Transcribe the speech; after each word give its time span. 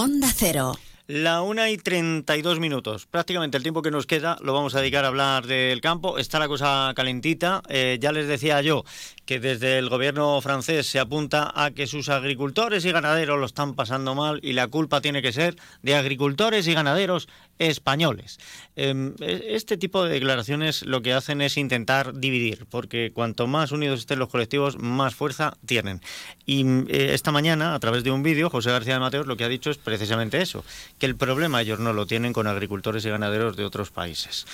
Onda 0.00 0.32
Cero. 0.32 0.89
La 1.12 1.42
una 1.42 1.70
y 1.70 1.76
32 1.76 2.60
minutos. 2.60 3.06
Prácticamente 3.06 3.56
el 3.56 3.64
tiempo 3.64 3.82
que 3.82 3.90
nos 3.90 4.06
queda 4.06 4.36
lo 4.42 4.54
vamos 4.54 4.76
a 4.76 4.80
dedicar 4.80 5.04
a 5.04 5.08
hablar 5.08 5.44
del 5.44 5.80
campo. 5.80 6.18
Está 6.18 6.38
la 6.38 6.46
cosa 6.46 6.92
calentita. 6.94 7.62
Eh, 7.68 7.98
ya 8.00 8.12
les 8.12 8.28
decía 8.28 8.62
yo 8.62 8.84
que 9.26 9.40
desde 9.40 9.78
el 9.78 9.88
gobierno 9.88 10.40
francés 10.40 10.86
se 10.86 11.00
apunta 11.00 11.52
a 11.54 11.72
que 11.72 11.88
sus 11.88 12.08
agricultores 12.10 12.84
y 12.84 12.92
ganaderos 12.92 13.40
lo 13.40 13.46
están 13.46 13.74
pasando 13.74 14.14
mal 14.14 14.38
y 14.42 14.52
la 14.52 14.68
culpa 14.68 15.00
tiene 15.00 15.20
que 15.20 15.32
ser 15.32 15.56
de 15.82 15.96
agricultores 15.96 16.68
y 16.68 16.74
ganaderos 16.74 17.28
españoles. 17.60 18.38
Em, 18.74 19.14
e, 19.20 19.54
este 19.54 19.76
tipo 19.76 20.02
de 20.02 20.10
declaraciones 20.10 20.84
lo 20.84 21.02
que 21.02 21.12
hacen 21.12 21.42
es 21.42 21.56
intentar 21.56 22.18
dividir, 22.18 22.66
porque 22.70 23.12
cuanto 23.12 23.46
más 23.46 23.70
unidos 23.70 24.00
estén 24.00 24.18
los 24.18 24.28
colectivos, 24.28 24.78
más 24.78 25.14
fuerza 25.14 25.56
tienen. 25.66 26.00
Y 26.46 26.64
eh, 26.88 27.14
esta 27.14 27.30
mañana, 27.30 27.74
a 27.74 27.80
través 27.80 28.02
de 28.02 28.10
un 28.10 28.22
vídeo, 28.22 28.50
José 28.50 28.70
García 28.70 28.94
de 28.94 29.00
Mateos 29.00 29.26
lo 29.26 29.36
que 29.36 29.44
ha 29.44 29.48
dicho 29.48 29.70
es 29.70 29.78
precisamente 29.78 30.40
eso, 30.40 30.64
que 31.00 31.06
el 31.06 31.16
problema 31.16 31.62
ellos 31.62 31.80
no 31.80 31.94
lo 31.94 32.06
tienen 32.06 32.34
con 32.34 32.46
agricultores 32.46 33.04
y 33.06 33.08
ganaderos 33.08 33.56
de 33.56 33.64
otros 33.64 33.90
países. 33.90 34.46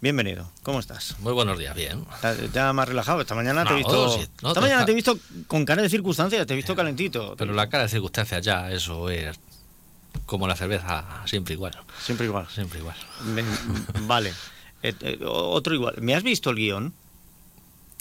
Bienvenido, 0.00 0.48
¿cómo 0.62 0.78
estás? 0.78 1.16
Muy 1.18 1.32
buenos 1.32 1.58
días, 1.58 1.74
bien. 1.74 2.06
Ya 2.54 2.72
más 2.72 2.88
relajado, 2.88 3.20
esta 3.20 3.34
mañana 3.34 3.64
te 3.64 3.72
he 3.72 3.76
visto. 3.78 4.16
esta 4.16 4.60
mañana 4.60 4.86
te 4.86 4.92
he 4.92 4.94
visto 4.94 5.18
con 5.48 5.64
cara 5.64 5.82
de 5.82 5.88
circunstancias, 5.88 6.46
te 6.46 6.52
he 6.52 6.56
visto 6.56 6.76
calentito. 6.76 7.34
Pero 7.36 7.52
la 7.52 7.68
cara 7.68 7.82
de 7.82 7.88
circunstancias 7.88 8.44
ya, 8.44 8.70
eso 8.70 9.10
es 9.10 9.40
como 10.24 10.46
la 10.46 10.54
cerveza, 10.54 11.04
siempre 11.26 11.54
igual. 11.54 11.76
Siempre 12.00 12.26
igual. 12.26 12.46
Siempre 12.48 12.78
igual. 12.78 12.96
vale. 14.02 14.32
Eh, 14.84 14.94
eh, 15.00 15.18
otro 15.24 15.74
igual. 15.74 15.96
¿Me 16.00 16.14
has 16.14 16.22
visto 16.22 16.50
el 16.50 16.56
guion? 16.56 16.94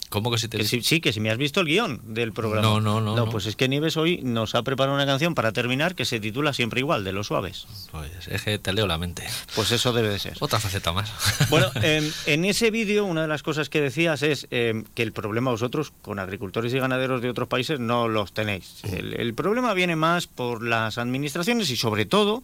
¿Cómo 0.10 0.32
que 0.32 0.38
si 0.38 0.48
te 0.48 0.64
Sí, 0.64 1.02
que 1.02 1.12
si 1.12 1.20
me 1.20 1.30
has 1.30 1.38
visto 1.38 1.60
el 1.60 1.68
guion 1.68 2.02
del 2.14 2.32
programa. 2.34 2.62
No, 2.62 2.80
no, 2.80 3.02
no. 3.02 3.16
No, 3.16 3.30
pues 3.30 3.46
es 3.46 3.56
que 3.56 3.68
Nieves 3.68 3.98
hoy 3.98 4.22
nos 4.24 4.56
ha 4.56 4.64
preparado 4.64 4.96
una 4.96 5.06
canción 5.06 5.36
para 5.36 5.52
terminar 5.52 5.96
que 5.96 6.06
se 6.06 6.20
titula 6.20 6.54
Siempre 6.54 6.80
Igual, 6.80 7.04
de 7.04 7.12
los 7.12 7.28
suaves. 7.28 7.68
Pues 7.92 8.28
es 8.28 8.42
que 8.44 8.58
te 8.58 8.74
leo 8.74 8.88
la 8.88 8.98
mente. 8.98 9.28
Pues 9.56 9.72
eso 9.72 9.92
debe 9.92 10.10
de 10.10 10.20
ser. 10.20 10.38
Otra 10.40 10.59
faceta 10.59 10.94
más. 10.94 11.12
Bueno, 11.50 11.68
en 11.81 12.46
ese 12.46 12.72
vídeo 12.72 13.06
una 13.06 13.23
de 13.23 13.28
las 13.28 13.44
cosas 13.44 13.70
que 13.70 13.81
decías 13.81 14.23
es 14.23 14.48
em, 14.52 14.86
que 14.96 15.04
el 15.04 15.12
problema 15.12 15.52
vosotros 15.52 15.92
con 16.02 16.20
agricultores 16.20 16.74
y 16.74 16.80
ganaderos 16.80 17.22
de 17.22 17.30
otros 17.30 17.48
países 17.48 17.80
no 17.80 18.08
los 18.08 18.34
tenéis. 18.34 18.81
El, 18.84 19.34
problema 19.34 19.74
viene 19.74 19.96
más 19.96 20.28
por 20.28 20.64
las 20.64 20.98
administraciones 20.98 21.70
y 21.70 21.76
sobre 21.76 22.06
todo 22.06 22.44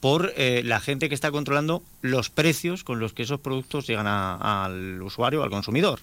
por 0.00 0.32
eh, 0.36 0.62
la 0.64 0.80
gente 0.80 1.08
que 1.08 1.14
está 1.14 1.30
controlando 1.30 1.82
los 2.00 2.30
precios 2.30 2.84
con 2.84 3.00
los 3.00 3.12
que 3.12 3.24
esos 3.24 3.40
productos 3.40 3.86
llegan 3.86 4.06
al 4.06 5.02
usuario, 5.02 5.42
al 5.42 5.50
consumidor 5.50 6.00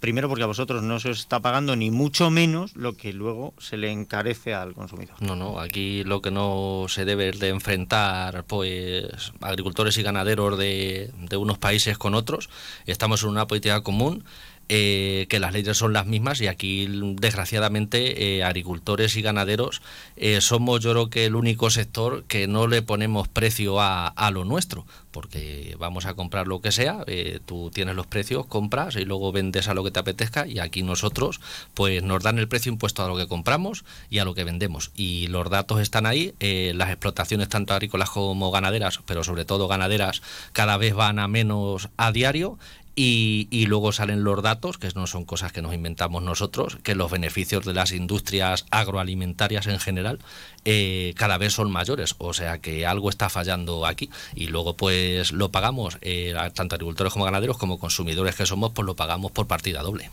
primero 0.00 0.28
porque 0.28 0.44
a 0.44 0.46
vosotros 0.46 0.82
no 0.82 1.00
se 1.00 1.10
os 1.10 1.20
está 1.20 1.40
pagando 1.40 1.76
ni 1.76 1.90
mucho 1.90 2.30
menos 2.30 2.74
lo 2.76 2.96
que 2.96 3.12
luego 3.12 3.54
se 3.58 3.76
le 3.76 3.90
encarece 3.90 4.54
al 4.54 4.74
consumidor. 4.74 5.16
No, 5.20 5.36
no, 5.36 5.60
aquí 5.60 6.04
lo 6.04 6.20
que 6.22 6.30
no 6.30 6.86
se 6.88 7.04
debe 7.04 7.30
es 7.30 7.38
de 7.38 7.48
enfrentar 7.48 8.44
pues 8.44 9.32
agricultores 9.40 9.96
y 9.98 10.02
ganaderos 10.02 10.58
de, 10.58 11.10
de 11.18 11.36
unos 11.36 11.58
países 11.58 11.98
con 11.98 12.14
otros. 12.14 12.48
Estamos 12.86 13.22
en 13.22 13.30
una 13.30 13.46
política 13.46 13.82
común 13.82 14.24
eh, 14.68 15.26
que 15.28 15.38
las 15.38 15.52
leyes 15.52 15.76
son 15.76 15.92
las 15.92 16.06
mismas 16.06 16.40
y 16.40 16.48
aquí 16.48 16.88
desgraciadamente 17.20 18.38
eh, 18.38 18.42
agricultores 18.42 19.16
y 19.16 19.22
ganaderos 19.22 19.80
eh, 20.16 20.40
somos 20.40 20.80
yo 20.80 20.90
creo 20.90 21.08
que 21.08 21.26
el 21.26 21.36
único 21.36 21.70
sector 21.70 22.24
que 22.24 22.48
no 22.48 22.66
le 22.66 22.82
ponemos 22.82 23.28
precio 23.28 23.80
a, 23.80 24.08
a 24.08 24.30
lo 24.32 24.44
nuestro 24.44 24.84
porque 25.12 25.76
vamos 25.78 26.04
a 26.04 26.14
comprar 26.14 26.46
lo 26.46 26.60
que 26.60 26.72
sea, 26.72 27.02
tú 27.46 27.70
tienes 27.72 27.94
los 27.94 28.06
precios, 28.06 28.44
compras 28.44 28.96
y 28.96 29.06
luego 29.06 29.32
vendes 29.32 29.66
a 29.66 29.72
lo 29.72 29.82
que 29.82 29.90
te 29.90 29.98
apetezca 29.98 30.46
y 30.46 30.58
aquí 30.58 30.82
nosotros 30.82 31.40
pues 31.72 32.02
nos 32.02 32.22
dan 32.22 32.38
el 32.38 32.48
precio 32.48 32.70
impuesto 32.70 33.02
a 33.02 33.08
lo 33.08 33.16
que 33.16 33.26
compramos 33.26 33.86
y 34.10 34.18
a 34.18 34.26
lo 34.26 34.34
que 34.34 34.44
vendemos. 34.44 34.90
Y 34.94 35.28
los 35.28 35.48
datos 35.48 35.80
están 35.80 36.04
ahí, 36.04 36.34
las 36.38 36.90
explotaciones 36.90 37.48
tanto 37.48 37.72
agrícolas 37.72 38.10
como 38.10 38.50
ganaderas, 38.50 39.00
pero 39.06 39.24
sobre 39.24 39.46
todo 39.46 39.68
ganaderas 39.68 40.20
cada 40.52 40.76
vez 40.76 40.92
van 40.92 41.18
a 41.18 41.28
menos 41.28 41.88
a 41.96 42.12
diario 42.12 42.58
y, 42.98 43.66
luego 43.66 43.92
salen 43.92 44.24
los 44.24 44.42
datos, 44.42 44.78
que 44.78 44.88
no 44.94 45.06
son 45.06 45.26
cosas 45.26 45.52
que 45.52 45.60
nos 45.60 45.74
inventamos 45.74 46.22
nosotros, 46.22 46.78
que 46.82 46.94
los 46.94 47.10
beneficios 47.10 47.66
de 47.66 47.74
las 47.74 47.92
industrias 47.92 48.64
agroalimentarias 48.70 49.66
en 49.66 49.78
general 49.78 50.18
eh, 50.64 51.12
cada 51.16 51.36
vez 51.36 51.52
son 51.52 51.70
mayores. 51.70 52.14
O 52.16 52.32
sea 52.32 52.58
que 52.58 52.86
algo 52.86 53.10
está 53.10 53.28
fallando 53.28 53.84
aquí. 53.84 54.08
Y 54.34 54.46
luego 54.46 54.78
pues 54.78 55.32
lo 55.32 55.50
pagamos, 55.50 55.98
eh, 56.00 56.34
tanto 56.54 56.76
agricultores 56.76 57.12
como 57.12 57.26
ganaderos, 57.26 57.58
como 57.58 57.78
consumidores 57.78 58.34
que 58.34 58.46
somos, 58.46 58.72
pues 58.72 58.86
lo 58.86 58.96
pagamos 58.96 59.30
por 59.30 59.46
partida 59.46 59.82
doble. 59.82 60.10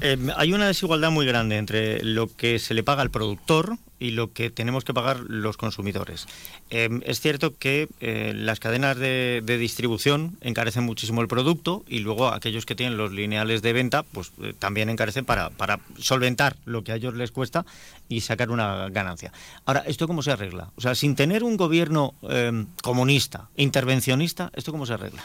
Eh, 0.00 0.16
hay 0.36 0.54
una 0.54 0.68
desigualdad 0.68 1.10
muy 1.10 1.26
grande 1.26 1.58
entre 1.58 2.02
lo 2.02 2.34
que 2.34 2.58
se 2.58 2.72
le 2.72 2.82
paga 2.82 3.02
al 3.02 3.10
productor 3.10 3.76
y 3.98 4.10
lo 4.10 4.32
que 4.32 4.50
tenemos 4.50 4.84
que 4.84 4.94
pagar 4.94 5.20
los 5.28 5.56
consumidores. 5.56 6.26
Eh, 6.70 6.88
es 7.04 7.20
cierto 7.20 7.56
que 7.56 7.88
eh, 8.00 8.32
las 8.34 8.60
cadenas 8.60 8.96
de, 8.96 9.42
distribución 9.46 10.36
encarecen 10.40 10.84
muchísimo 10.84 11.22
el 11.22 11.28
producto 11.28 11.84
y 11.88 12.00
luego 12.00 12.28
aquellos 12.28 12.66
que 12.66 12.74
tienen 12.74 12.98
los 12.98 13.12
lineales 13.12 13.62
de 13.62 13.72
venta 13.72 14.02
pues 14.02 14.32
también 14.58 14.90
encarecen 14.90 15.24
para, 15.24 15.50
para 15.50 15.80
solventar 15.98 16.56
lo 16.64 16.84
que 16.84 16.92
a 16.92 16.96
ellos 16.96 17.14
les 17.14 17.30
cuesta 17.30 17.64
y 18.08 18.20
sacar 18.20 18.50
una 18.50 18.88
ganancia. 18.90 19.32
Ahora, 19.64 19.82
¿esto 19.86 20.06
cómo 20.06 20.22
se 20.22 20.32
arregla? 20.32 20.70
O 20.76 20.80
sea, 20.80 20.94
sin 20.94 21.16
tener 21.16 21.42
un 21.42 21.56
gobierno 21.56 22.14
comunista, 22.82 23.48
intervencionista, 23.56 24.50
¿esto 24.54 24.72
cómo 24.72 24.86
se 24.86 24.94
arregla? 24.94 25.24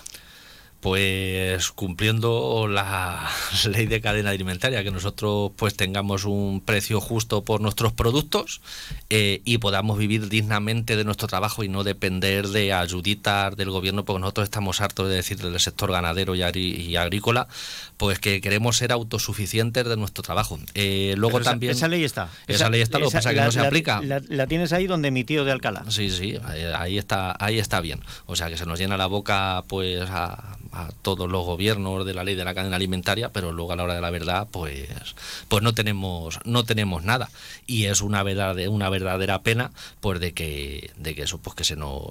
Pues 0.82 1.70
cumpliendo 1.72 2.68
la 2.68 3.30
ley 3.70 3.86
de 3.86 4.02
cadena 4.02 4.32
alimentaria, 4.32 4.84
que 4.84 4.92
nosotros 4.92 5.52
pues 5.56 5.76
tengamos 5.76 6.26
un 6.26 6.60
precio 6.60 7.00
justo 7.00 7.44
por 7.44 7.62
nuestros 7.62 7.94
productos 7.94 8.62
eh, 9.10 9.42
y 9.46 9.60
podamos 9.60 10.00
vivir 10.00 10.28
dignamente 10.28 10.96
de 10.96 11.04
nuestro 11.04 11.28
trabajo 11.28 11.64
y 11.64 11.70
no 11.70 11.84
depender 11.84 12.48
de 12.48 12.74
ayuditas 12.74 13.56
del 13.56 13.70
gobierno, 13.70 14.06
porque 14.06 14.22
nosotros 14.22 14.46
estamos 14.46 14.82
hartos 14.82 15.08
de 15.08 15.16
decir 15.16 15.38
del 15.38 15.60
sector 15.60 15.92
ganadero 15.92 16.34
y, 16.36 16.96
agrícola, 16.96 17.48
pues 17.98 18.18
que 18.18 18.42
queremos 18.42 18.78
ser 18.78 18.92
autosuficientes 18.92 19.86
de 19.88 19.98
nuestro 19.98 20.24
trabajo. 20.24 20.60
Eh, 20.74 21.14
luego 21.16 21.40
también... 21.42 21.74
Esa 21.74 21.88
ley 21.88 22.04
está. 22.04 22.30
Esa, 22.48 22.70
ley 22.70 22.82
está, 22.82 22.98
lo 22.98 23.10
que 23.10 23.18
pasa 23.18 23.30
es 23.30 23.36
que 23.36 23.46
no 23.46 23.52
se 23.52 23.60
aplica. 23.60 24.02
La, 24.02 24.48
tienes 24.48 24.74
ahí 24.74 24.88
donde 24.88 25.12
mi 25.12 25.24
tío 25.24 25.46
de 25.46 25.52
Alcalá. 25.52 25.84
Sí, 25.90 26.10
sí, 26.10 26.40
ahí 26.76 26.98
está, 26.98 27.36
ahí 27.40 27.60
está 27.60 27.82
bien. 27.82 28.02
O 28.26 28.36
sea 28.36 28.50
que 28.50 28.58
se 28.58 28.66
nos 28.66 28.80
llena 28.80 28.98
la 28.98 29.06
boca 29.06 29.64
pues 29.68 30.10
a 30.10 30.58
a 30.72 30.90
todos 31.02 31.30
los 31.30 31.46
gobiernos 31.46 32.06
de 32.06 32.14
la 32.14 32.24
ley 32.24 32.36
de 32.36 32.46
la 32.46 32.54
cadena 32.54 32.76
alimentaria, 32.76 33.32
pero 33.32 33.52
luego 33.52 33.74
a 33.74 33.76
la 33.76 33.84
hora 33.84 33.96
de 33.96 34.02
la 34.02 34.10
verdad, 34.10 34.48
pues, 34.52 34.88
pues 35.48 35.64
no 35.64 35.74
tenemos, 35.74 36.40
no 36.46 36.64
tenemos 36.64 37.04
nada. 37.04 37.30
Y 37.68 37.86
es 37.86 38.02
una 38.02 38.24
verdad, 38.24 38.56
una 38.68 38.90
verdadera 38.90 39.42
pena, 39.42 39.72
pues 40.00 40.20
de 40.20 40.34
que, 40.34 40.92
de 40.98 41.16
que 41.16 41.24
eso, 41.24 41.40
pues 41.40 41.56
que 41.56 41.64
se 41.64 41.76
nos, 41.76 42.04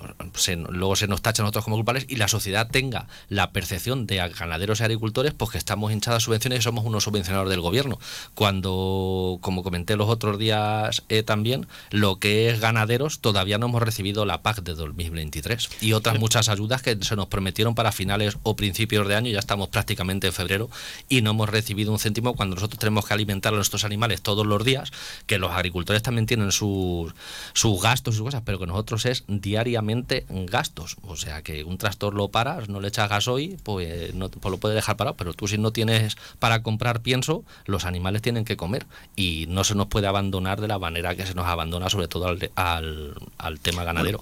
luego 0.68 0.96
se 0.96 1.06
nos 1.06 1.22
tachan 1.22 1.44
nosotros 1.44 1.64
como 1.64 1.76
culpables 1.76 2.06
y 2.08 2.16
la 2.16 2.28
sociedad 2.28 2.68
tenga 2.70 3.06
la 3.28 3.50
percepción 3.50 4.06
de 4.06 4.16
ganaderos 4.16 4.80
y 4.80 4.84
agricultores, 4.84 5.34
pues 5.34 5.50
que 5.50 5.58
estamos 5.58 5.92
hinchadas 5.92 6.22
subvenciones 6.22 6.60
y 6.60 6.62
somos 6.62 6.84
unos 6.84 7.04
subvencionadores 7.04 7.50
del 7.50 7.60
gobierno. 7.60 7.98
Cuando, 8.34 9.38
como 9.40 9.62
comenté 9.62 9.96
los 9.96 10.08
otros 10.08 10.38
días 10.38 11.02
eh, 11.08 11.22
también, 11.22 11.66
lo 11.90 12.18
que 12.18 12.50
es 12.50 12.60
ganaderos 12.60 13.20
todavía 13.20 13.58
no 13.58 13.66
hemos 13.66 13.82
recibido 13.82 14.24
la 14.24 14.42
PAC 14.42 14.62
de 14.62 14.74
2023 14.74 15.68
y 15.80 15.92
otras 15.92 16.18
muchas 16.18 16.48
ayudas 16.48 16.82
que 16.82 16.96
se 17.02 17.16
nos 17.16 17.26
prometieron 17.26 17.74
para 17.74 17.92
finales 17.92 18.36
principios 18.56 19.06
de 19.08 19.14
año, 19.14 19.30
ya 19.30 19.38
estamos 19.38 19.68
prácticamente 19.68 20.26
en 20.28 20.32
febrero 20.32 20.70
y 21.08 21.22
no 21.22 21.30
hemos 21.30 21.48
recibido 21.48 21.92
un 21.92 21.98
céntimo 21.98 22.34
cuando 22.34 22.56
nosotros 22.56 22.78
tenemos 22.78 23.06
que 23.06 23.14
alimentar 23.14 23.52
a 23.52 23.56
nuestros 23.56 23.84
animales 23.84 24.22
todos 24.22 24.46
los 24.46 24.64
días, 24.64 24.92
que 25.26 25.38
los 25.38 25.52
agricultores 25.52 26.02
también 26.02 26.26
tienen 26.26 26.52
sus, 26.52 27.12
sus 27.52 27.82
gastos 27.82 28.14
y 28.14 28.16
sus 28.18 28.26
cosas, 28.26 28.42
pero 28.44 28.58
que 28.58 28.66
nosotros 28.66 29.06
es 29.06 29.24
diariamente 29.28 30.26
gastos. 30.28 30.96
O 31.02 31.16
sea 31.16 31.42
que 31.42 31.64
un 31.64 31.78
tractor 31.78 32.14
lo 32.14 32.28
paras, 32.28 32.68
no 32.68 32.80
le 32.80 32.88
echas 32.88 33.08
gasoil, 33.08 33.58
pues, 33.62 34.14
no, 34.14 34.28
pues 34.28 34.50
lo 34.50 34.58
puede 34.58 34.74
dejar 34.74 34.96
parado, 34.96 35.16
pero 35.16 35.34
tú 35.34 35.48
si 35.48 35.58
no 35.58 35.72
tienes 35.72 36.16
para 36.38 36.62
comprar 36.62 37.00
pienso, 37.02 37.44
los 37.66 37.84
animales 37.84 38.22
tienen 38.22 38.44
que 38.44 38.56
comer 38.56 38.86
y 39.16 39.46
no 39.48 39.64
se 39.64 39.74
nos 39.74 39.86
puede 39.86 40.06
abandonar 40.06 40.60
de 40.60 40.68
la 40.68 40.78
manera 40.78 41.14
que 41.14 41.26
se 41.26 41.34
nos 41.34 41.46
abandona, 41.46 41.90
sobre 41.90 42.08
todo 42.08 42.26
al, 42.26 42.50
al, 42.54 43.14
al 43.38 43.60
tema 43.60 43.84
ganadero. 43.84 44.20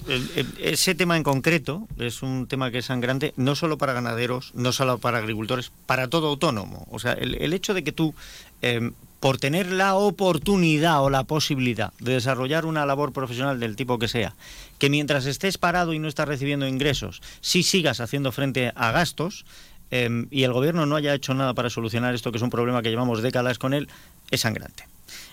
ese 0.59 0.95
tema 0.95 1.16
en 1.16 1.22
concreto 1.22 1.86
es 1.98 2.22
un 2.22 2.47
tema 2.47 2.71
que 2.71 2.78
es 2.78 2.86
sangrante, 2.86 3.33
no 3.36 3.54
solo 3.54 3.78
para 3.78 3.92
ganaderos, 3.92 4.17
no 4.54 4.72
solo 4.72 4.98
para 4.98 5.18
agricultores, 5.18 5.70
para 5.86 6.09
todo 6.09 6.28
autónomo. 6.28 6.86
O 6.91 6.98
sea, 6.98 7.12
el, 7.12 7.53
hecho 7.53 7.74
de 7.74 7.84
que 7.84 7.92
tú, 7.92 8.15
em, 8.62 8.92
por 9.20 9.38
tener 9.38 9.70
la 9.70 9.94
oportunidad 9.94 11.03
o 11.03 11.10
la 11.10 11.24
posibilidad 11.24 11.92
de 12.00 12.15
desarrollar 12.15 12.66
una 12.66 12.86
labor 12.86 13.12
profesional 13.12 13.59
del 13.60 13.76
tipo 13.76 13.98
que 13.98 14.09
sea, 14.09 14.34
que 14.78 14.91
mientras 14.91 15.26
estés 15.26 15.59
parado 15.59 15.92
y 15.92 15.98
no 15.98 16.09
estás 16.09 16.28
recibiendo 16.28 16.66
ingresos, 16.66 17.22
sí 17.41 17.62
sigas 17.62 18.00
haciendo 18.00 18.32
frente 18.32 18.72
a 18.74 18.92
gastos, 18.92 19.44
em, 19.91 20.26
y 20.30 20.42
el 20.42 20.53
gobierno 20.53 20.86
no 20.86 20.97
haya 20.97 21.14
hecho 21.14 21.34
nada 21.34 21.54
para 21.54 21.71
solucionar 21.71 22.14
esto, 22.14 22.30
que 22.30 22.38
es 22.38 22.42
un 22.42 22.50
problema 22.50 22.82
que 22.82 22.91
llevamos 22.91 23.22
décadas 23.22 23.59
con 23.59 23.74
él, 23.74 23.88
es 24.30 24.41
sangrante. 24.41 24.86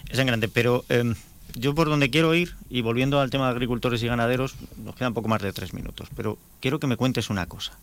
Es 0.10 0.18
sangrante, 0.18 0.48
pero 0.48 0.86
em, 0.90 1.16
yo 1.56 1.74
por 1.76 1.90
donde 1.90 2.10
quiero 2.10 2.34
ir, 2.34 2.56
y 2.70 2.82
volviendo 2.82 3.20
al 3.20 3.30
tema 3.30 3.46
de 3.46 3.52
agricultores 3.52 4.02
y 4.04 4.08
ganaderos, 4.08 4.56
nos 4.84 4.96
quedan 4.96 5.14
poco 5.14 5.28
más 5.28 5.42
de 5.42 5.54
tres 5.54 5.74
minutos, 5.74 6.10
pero 6.16 6.38
quiero 6.60 6.80
que 6.80 6.88
me 6.88 6.98
cuentes 6.98 7.30
una 7.30 7.46
cosa. 7.46 7.74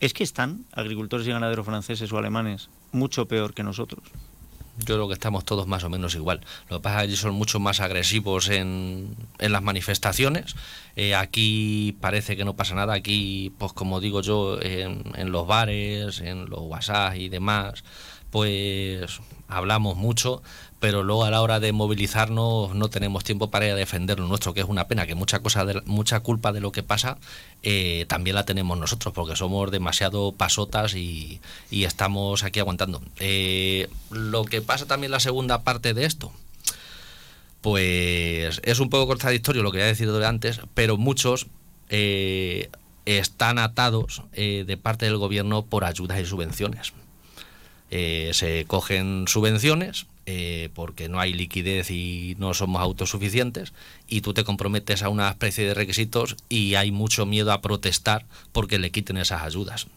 ¿Es 0.00 0.14
que 0.14 0.24
están 0.24 0.64
agricultores 0.72 1.26
y 1.26 1.30
ganaderos 1.30 1.66
franceses 1.66 2.10
o 2.12 2.18
alemanes 2.18 2.70
mucho 2.92 3.26
peor 3.26 3.52
que 3.52 3.62
nosotros? 3.62 4.02
Yo 4.78 4.94
creo 4.94 5.08
que 5.08 5.14
estamos 5.14 5.44
todos 5.44 5.66
más 5.66 5.84
o 5.84 5.90
menos 5.90 6.14
igual. 6.14 6.40
Lo 6.70 6.78
que 6.78 6.82
pasa 6.84 7.04
es 7.04 7.10
que 7.10 7.16
son 7.16 7.34
mucho 7.34 7.60
más 7.60 7.80
agresivos 7.80 8.48
en, 8.48 9.14
en 9.38 9.52
las 9.52 9.62
manifestaciones. 9.62 10.56
Eh, 10.96 11.14
aquí 11.14 11.96
parece 12.00 12.34
que 12.34 12.46
no 12.46 12.56
pasa 12.56 12.74
nada. 12.74 12.94
Aquí, 12.94 13.52
pues 13.58 13.74
como 13.74 14.00
digo 14.00 14.22
yo, 14.22 14.58
en, 14.62 15.02
en 15.16 15.32
los 15.32 15.46
bares, 15.46 16.20
en 16.20 16.48
los 16.48 16.60
WhatsApp 16.60 17.16
y 17.16 17.28
demás, 17.28 17.84
pues 18.30 19.20
hablamos 19.48 19.96
mucho, 19.96 20.42
pero 20.78 21.02
luego 21.02 21.24
a 21.24 21.30
la 21.30 21.42
hora 21.42 21.60
de 21.60 21.72
movilizarnos 21.72 22.74
no 22.74 22.88
tenemos 22.88 23.22
tiempo 23.22 23.50
para 23.50 23.68
ir 23.68 23.74
defender 23.74 24.18
lo 24.18 24.26
nuestro, 24.26 24.54
que 24.54 24.60
es 24.60 24.66
una 24.66 24.88
pena, 24.88 25.06
que 25.06 25.14
mucha 25.14 25.40
cosa 25.40 25.64
de, 25.64 25.82
mucha 25.84 26.20
culpa 26.20 26.52
de 26.52 26.60
lo 26.60 26.72
que 26.72 26.82
pasa 26.82 27.18
eh, 27.62 28.06
también 28.08 28.34
la 28.34 28.46
tenemos 28.46 28.78
nosotros, 28.78 29.12
porque 29.12 29.36
somos 29.36 29.70
demasiado 29.70 30.32
pasotas 30.32 30.94
y, 30.94 31.40
y 31.70 31.84
estamos 31.84 32.44
aquí 32.44 32.60
aguantando. 32.60 33.02
Eh, 33.18 33.88
lo 34.10 34.44
que 34.44 34.62
pasa 34.62 34.86
también 34.86 35.10
la 35.10 35.20
segunda 35.20 35.62
parte 35.62 35.92
de 35.92 36.06
esto, 36.06 36.32
pues 37.60 38.60
es 38.64 38.80
un 38.80 38.88
poco 38.88 39.06
contradictorio 39.06 39.62
lo 39.62 39.72
que 39.72 39.78
ya 39.78 39.84
he 39.84 39.88
decidido 39.88 40.26
antes, 40.26 40.60
pero 40.72 40.96
muchos 40.96 41.46
eh, 41.90 42.70
están 43.04 43.58
atados 43.58 44.22
de 44.32 44.78
parte 44.80 45.04
del 45.04 45.18
gobierno 45.18 45.66
por 45.66 45.84
ayudas 45.84 46.20
y 46.20 46.24
subvenciones. 46.24 46.94
Eh, 47.90 48.30
se 48.34 48.64
cogen 48.66 49.24
subvenciones 49.26 50.06
eh, 50.26 50.68
porque 50.74 51.08
no 51.08 51.18
hay 51.18 51.32
liquidez 51.32 51.90
y 51.90 52.36
no 52.38 52.54
somos 52.54 52.80
autosuficientes 52.80 53.72
y 54.06 54.20
tú 54.20 54.32
te 54.32 54.44
comprometes 54.44 55.02
a 55.02 55.08
una 55.08 55.28
especie 55.28 55.66
de 55.66 55.74
requisitos 55.74 56.36
y 56.48 56.76
hay 56.76 56.92
mucho 56.92 57.26
miedo 57.26 57.50
a 57.52 57.60
protestar 57.60 58.26
porque 58.52 58.78
le 58.78 58.90
quiten 58.90 59.16
esas 59.16 59.42
ayudas. 59.42 59.88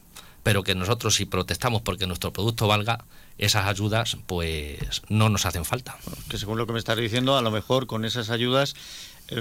Pero 0.42 0.64
que 0.64 0.74
nosotros 0.74 1.16
si 1.16 1.26
protestamos 1.26 1.84
porque 1.84 2.08
nuestro 2.08 2.34
producto 2.34 2.68
valga, 2.68 3.06
esas 3.38 3.68
ayudas 3.68 4.18
pues 4.26 5.04
no 5.08 5.30
nos 5.30 5.46
hacen 5.46 5.64
falta. 5.64 5.98
Que 6.30 6.38
según 6.40 6.58
lo 6.58 6.66
que 6.66 6.74
me 6.74 6.80
estás 6.80 6.98
diciendo, 6.98 7.38
a 7.38 7.42
lo 7.42 7.52
mejor 7.52 7.86
con 7.86 8.04
esas 8.04 8.32
ayudas 8.32 8.76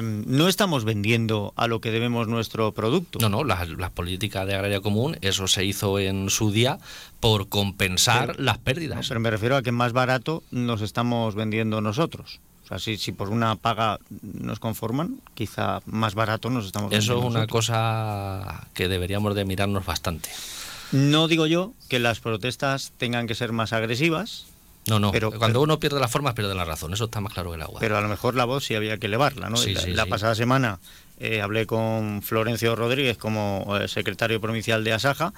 no 0.00 0.48
estamos 0.48 0.84
vendiendo 0.84 1.52
a 1.56 1.66
lo 1.66 1.80
que 1.80 1.90
debemos 1.90 2.28
nuestro 2.28 2.72
producto. 2.72 3.18
No, 3.20 3.28
no, 3.28 3.44
la, 3.44 3.64
la 3.64 3.90
política 3.90 4.46
de 4.46 4.54
agraria 4.54 4.80
común, 4.80 5.16
eso 5.20 5.48
se 5.48 5.64
hizo 5.64 5.98
en 5.98 6.30
su 6.30 6.50
día 6.52 6.78
por 7.20 7.48
compensar 7.48 8.28
Pero- 8.32 8.42
las 8.42 8.56
No, 8.58 8.62
pérdidas. 8.64 9.08
pero 9.08 9.20
me 9.20 9.30
refiero 9.30 9.56
a 9.56 9.62
que 9.62 9.72
más 9.72 9.92
barato 9.92 10.42
nos 10.50 10.80
estamos 10.82 11.34
vendiendo 11.34 11.80
nosotros. 11.80 12.40
O 12.64 12.68
sea, 12.68 12.78
si, 12.78 12.96
si 12.96 13.12
por 13.12 13.28
una 13.28 13.56
paga 13.56 13.98
nos 14.22 14.58
conforman, 14.60 15.20
quizá 15.34 15.80
más 15.86 16.14
barato 16.14 16.48
nos 16.48 16.64
estamos 16.66 16.92
Eso 16.92 17.14
vendiendo 17.14 17.28
es 17.28 17.30
una 17.30 17.38
nosotros. 17.40 17.66
cosa 17.66 18.66
que 18.72 18.88
deberíamos 18.88 19.34
de 19.34 19.44
mirarnos 19.44 19.84
bastante. 19.84 20.30
No 20.92 21.26
digo 21.26 21.46
yo 21.46 21.72
que 21.88 21.98
las 21.98 22.20
protestas 22.20 22.92
tengan 22.98 23.26
que 23.26 23.34
ser 23.34 23.52
más 23.52 23.72
agresivas, 23.72 24.46
No, 24.86 24.98
no, 24.98 25.12
Pero- 25.12 25.30
cuando 25.30 25.46
pero- 25.46 25.60
uno 25.62 25.78
pierde 25.78 26.00
las 26.00 26.10
formas 26.10 26.34
pierde 26.34 26.54
la 26.54 26.64
razón, 26.64 26.92
eso 26.92 27.04
está 27.04 27.20
más 27.20 27.32
claro 27.32 27.50
que 27.50 27.56
el 27.56 27.62
agua. 27.62 27.78
pero 27.80 27.96
a 27.96 28.00
lo 28.00 28.08
mejor 28.08 28.34
la 28.34 28.44
voz 28.44 28.64
sí 28.64 28.74
había 28.74 28.98
que 28.98 29.06
elevarla. 29.06 29.48
¿no? 29.48 29.56
Sí, 29.56 29.74
la 29.74 29.80
sí, 29.80 29.90
la 29.92 30.04
sí. 30.04 30.10
pasada 30.10 30.34
semana 30.34 30.80
eh, 31.20 31.40
hablé 31.40 31.66
con 31.66 32.20
Florencio 32.22 32.74
Rodríguez 32.74 33.16
como 33.16 33.76
eh, 33.80 33.86
secretario 33.86 34.40
provincial 34.40 34.82
de 34.82 34.92
Asaja. 34.92 35.32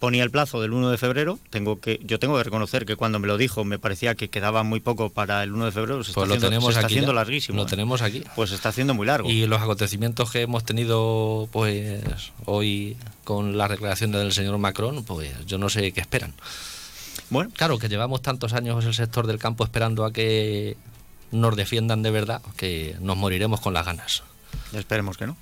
Ponía 0.00 0.22
el 0.22 0.30
plazo 0.30 0.60
del 0.60 0.72
1 0.72 0.90
de 0.90 0.96
febrero. 0.98 1.40
Tengo 1.50 1.80
que, 1.80 1.98
yo 2.04 2.20
tengo 2.20 2.36
que 2.38 2.44
reconocer 2.44 2.86
que 2.86 2.94
cuando 2.94 3.18
me 3.18 3.26
lo 3.26 3.36
dijo 3.36 3.64
me 3.64 3.80
parecía 3.80 4.14
que 4.14 4.28
quedaba 4.28 4.62
muy 4.62 4.78
poco 4.78 5.10
para 5.10 5.42
el 5.42 5.52
1 5.52 5.64
de 5.66 5.72
febrero. 5.72 6.04
Se 6.04 6.10
está 6.10 6.20
pues 6.20 6.28
lo 6.28 6.34
haciendo, 6.34 6.48
tenemos 6.48 6.64
se 6.66 6.70
está 6.78 6.86
aquí. 6.86 6.94
haciendo 6.94 7.10
ya. 7.12 7.16
larguísimo. 7.16 7.56
Lo 7.56 7.64
¿eh? 7.64 7.70
tenemos 7.70 8.02
aquí. 8.02 8.22
Pues 8.36 8.50
se 8.50 8.56
está 8.56 8.68
haciendo 8.68 8.94
muy 8.94 9.06
largo. 9.06 9.28
Y 9.28 9.46
los 9.46 9.60
acontecimientos 9.60 10.30
que 10.30 10.42
hemos 10.42 10.64
tenido 10.64 11.48
pues 11.50 12.00
hoy 12.44 12.96
con 13.24 13.58
la 13.58 13.66
declaración 13.68 14.12
del 14.12 14.32
señor 14.32 14.58
Macron, 14.58 15.02
pues 15.04 15.32
yo 15.46 15.58
no 15.58 15.68
sé 15.68 15.90
qué 15.92 16.00
esperan. 16.00 16.32
Bueno, 17.30 17.50
Claro 17.54 17.78
que 17.78 17.88
llevamos 17.88 18.22
tantos 18.22 18.52
años 18.52 18.84
el 18.84 18.94
sector 18.94 19.26
del 19.26 19.38
campo 19.38 19.64
esperando 19.64 20.04
a 20.04 20.12
que 20.12 20.76
nos 21.30 21.56
defiendan 21.56 22.02
de 22.02 22.10
verdad, 22.10 22.40
que 22.56 22.96
nos 23.00 23.16
moriremos 23.16 23.60
con 23.60 23.74
las 23.74 23.84
ganas. 23.84 24.22
esperemos 24.72 25.16
que 25.18 25.26
no. 25.26 25.36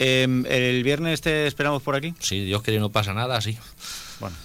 Eh, 0.00 0.26
el 0.48 0.82
viernes 0.82 1.20
te 1.20 1.46
esperamos 1.46 1.82
por 1.82 1.94
aquí. 1.94 2.14
Si 2.18 2.44
Dios 2.44 2.62
quiere 2.62 2.80
no 2.80 2.90
pasa 2.90 3.14
nada, 3.14 3.40
sí. 3.40 3.56
Bueno, 4.18 4.36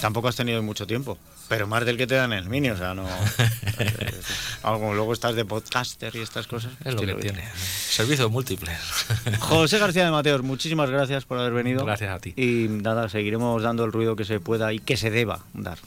tampoco 0.00 0.28
has 0.28 0.36
tenido 0.36 0.62
mucho 0.62 0.86
tiempo, 0.86 1.18
pero 1.48 1.66
más 1.66 1.84
del 1.84 1.96
que 1.96 2.06
te 2.06 2.14
dan 2.14 2.32
en 2.32 2.38
el 2.38 2.48
mini, 2.48 2.70
o 2.70 2.76
sea, 2.76 2.94
no. 2.94 3.04
eh, 3.80 4.20
algo, 4.62 4.94
luego 4.94 5.12
estás 5.12 5.34
de 5.34 5.44
podcaster 5.44 6.14
y 6.14 6.20
estas 6.20 6.46
cosas. 6.46 6.70
Es 6.84 6.94
lo 6.94 7.00
Sí, 7.00 7.06
que 7.06 7.14
tiene. 7.16 7.42
Servicios 7.90 8.30
múltiples. 8.30 8.78
José 9.40 9.78
García 9.78 10.04
de 10.04 10.12
Mateos, 10.12 10.42
muchísimas 10.44 10.88
gracias 10.88 11.24
por 11.24 11.38
haber 11.40 11.52
venido. 11.52 11.84
Gracias 11.84 12.14
a 12.14 12.20
ti. 12.20 12.32
Y 12.36 12.68
nada, 12.68 13.08
seguiremos 13.08 13.60
dando 13.60 13.84
el 13.84 13.90
ruido 13.90 14.14
que 14.14 14.24
se 14.24 14.38
pueda 14.38 14.72
y 14.72 14.78
que 14.78 14.96
se 14.96 15.10
deba 15.10 15.40
dar. 15.52 15.78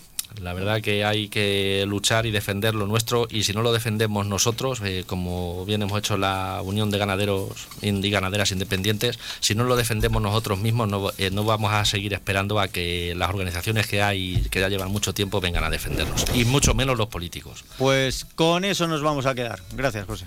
La 0.41 0.53
verdad 0.53 0.81
que 0.81 1.05
hay 1.05 1.27
que 1.27 1.85
luchar 1.87 2.25
y 2.25 2.31
defender 2.31 2.75
lo 2.75 2.87
nuestro 2.87 3.27
y 3.29 3.43
si 3.43 3.53
no 3.53 3.61
lo 3.61 3.73
defendemos 3.73 4.25
nosotros, 4.25 4.81
eh, 4.83 5.03
como 5.05 5.65
bien 5.65 5.81
hemos 5.81 5.99
hecho 5.99 6.17
la 6.17 6.61
Unión 6.63 6.91
de 6.91 6.97
Ganaderos 6.97 7.67
y 7.81 8.09
Ganaderas 8.09 8.51
Independientes, 8.51 9.19
si 9.39 9.55
no 9.55 9.63
lo 9.63 9.75
defendemos 9.75 10.21
nosotros 10.21 10.59
mismos 10.59 10.87
no, 10.87 11.11
eh, 11.17 11.29
no 11.31 11.43
vamos 11.43 11.73
a 11.73 11.85
seguir 11.85 12.13
esperando 12.13 12.59
a 12.59 12.67
que 12.67 13.13
las 13.15 13.29
organizaciones 13.29 13.87
que 13.87 14.01
hay, 14.01 14.45
que 14.49 14.59
ya 14.59 14.69
llevan 14.69 14.91
mucho 14.91 15.13
tiempo, 15.13 15.41
vengan 15.41 15.63
a 15.63 15.69
defendernos. 15.69 16.25
Y 16.33 16.45
mucho 16.45 16.73
menos 16.73 16.97
los 16.97 17.07
políticos. 17.07 17.63
Pues 17.77 18.25
con 18.35 18.65
eso 18.65 18.87
nos 18.87 19.01
vamos 19.01 19.25
a 19.25 19.35
quedar. 19.35 19.59
Gracias, 19.73 20.05
José. 20.05 20.23